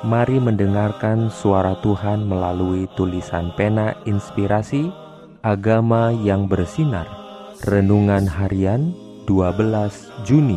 [0.00, 4.88] Mari mendengarkan suara Tuhan melalui tulisan pena inspirasi
[5.44, 7.04] Agama yang bersinar.
[7.68, 8.96] Renungan harian
[9.28, 10.56] 12 Juni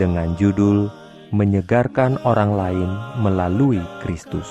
[0.00, 0.88] dengan judul
[1.28, 2.90] Menyegarkan orang lain
[3.20, 4.48] melalui Kristus.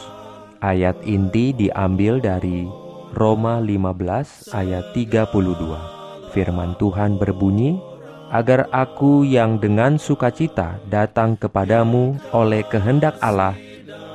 [0.62, 2.70] Ayat inti diambil dari
[3.18, 7.82] Roma 15 ayat 32 Firman Tuhan berbunyi
[8.30, 13.58] Agar aku yang dengan sukacita datang kepadamu oleh kehendak Allah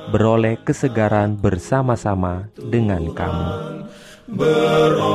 [0.09, 3.49] beroleh kesegaran bersama-sama dengan kamu.
[4.25, 5.05] Beroleh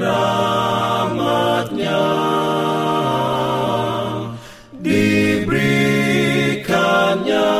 [0.00, 2.08] rahmatnya
[4.80, 7.52] Diberikannya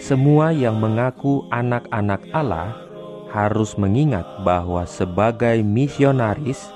[0.00, 2.88] Semua yang mengaku anak-anak Allah
[3.29, 6.69] harus mengingat bahwa sebagai misionaris,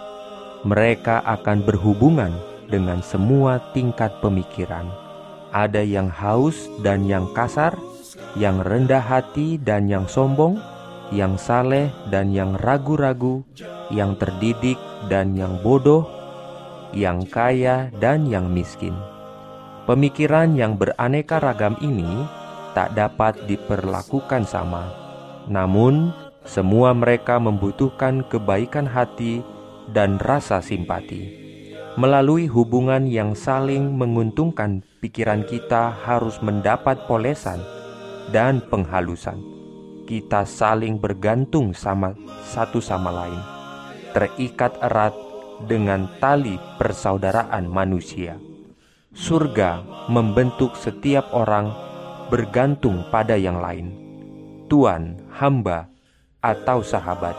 [0.62, 2.32] mereka akan berhubungan
[2.70, 4.86] dengan semua tingkat pemikiran.
[5.52, 7.76] Ada yang haus dan yang kasar,
[8.38, 10.56] yang rendah hati dan yang sombong,
[11.12, 13.44] yang saleh dan yang ragu-ragu,
[13.92, 14.80] yang terdidik
[15.12, 16.08] dan yang bodoh,
[16.96, 18.96] yang kaya dan yang miskin.
[19.84, 22.24] Pemikiran yang beraneka ragam ini
[22.72, 24.88] tak dapat diperlakukan sama.
[25.50, 29.42] Namun, semua mereka membutuhkan kebaikan hati
[29.90, 31.42] dan rasa simpati.
[31.92, 37.60] Melalui hubungan yang saling menguntungkan, pikiran kita harus mendapat polesan
[38.32, 39.36] dan penghalusan.
[40.08, 42.16] Kita saling bergantung sama
[42.48, 43.40] satu sama lain,
[44.16, 45.12] terikat erat
[45.68, 48.40] dengan tali persaudaraan manusia.
[49.12, 51.68] Surga membentuk setiap orang
[52.32, 53.92] bergantung pada yang lain.
[54.72, 55.91] Tuhan, hamba,
[56.42, 57.38] atau sahabat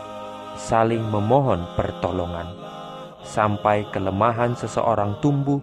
[0.56, 2.48] saling memohon pertolongan
[3.28, 5.60] sampai kelemahan seseorang tumbuh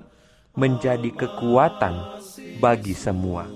[0.52, 2.20] menjadi kekuatan
[2.60, 3.48] bagi semua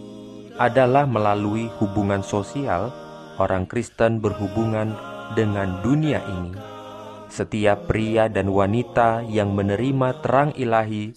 [0.57, 2.89] adalah melalui hubungan sosial
[3.37, 4.97] orang Kristen berhubungan
[5.37, 6.57] dengan dunia ini.
[7.29, 11.13] Setiap pria dan wanita yang menerima terang ilahi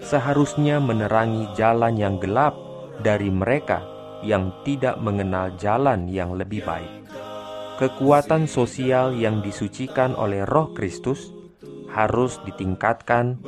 [0.00, 2.56] seharusnya menerangi jalan yang gelap
[3.04, 3.84] dari mereka
[4.24, 7.04] yang tidak mengenal jalan yang lebih baik
[7.74, 11.34] kekuatan sosial yang disucikan oleh Roh Kristus
[11.90, 13.42] harus ditingkatkan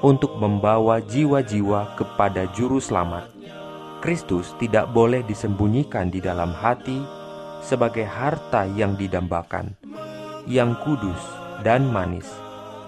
[0.00, 3.28] untuk membawa jiwa-jiwa kepada Juru Selamat.
[4.00, 6.96] Kristus tidak boleh disembunyikan di dalam hati
[7.60, 9.74] sebagai harta yang didambakan,
[10.48, 11.20] yang kudus
[11.60, 12.30] dan manis,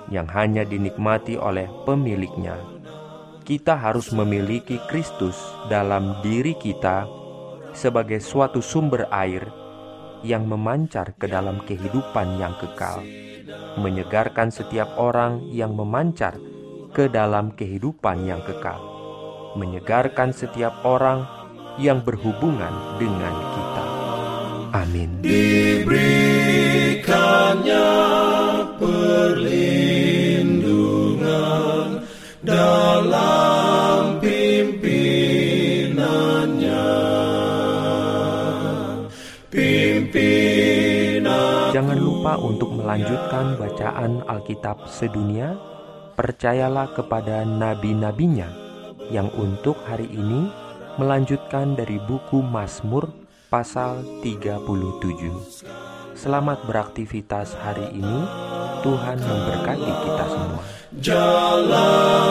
[0.08, 2.56] yang hanya dinikmati oleh pemiliknya.
[3.44, 5.36] Kita harus memiliki Kristus
[5.66, 7.04] dalam diri kita
[7.74, 9.59] sebagai suatu sumber air
[10.22, 13.02] yang memancar ke dalam kehidupan yang kekal,
[13.80, 16.34] menyegarkan setiap orang yang memancar
[16.92, 18.80] ke dalam kehidupan yang kekal,
[19.56, 21.24] menyegarkan setiap orang
[21.80, 23.84] yang berhubungan dengan kita.
[24.70, 25.18] Amin.
[25.24, 27.49] Diberikannya
[41.80, 45.56] Jangan lupa untuk melanjutkan bacaan Alkitab sedunia.
[46.12, 48.52] Percayalah kepada nabi-nabinya
[49.08, 50.52] yang untuk hari ini
[51.00, 53.08] melanjutkan dari buku Mazmur
[53.48, 54.60] pasal 37.
[56.12, 58.28] Selamat beraktivitas hari ini.
[58.84, 60.62] Tuhan memberkati kita semua.
[61.00, 62.29] Jalan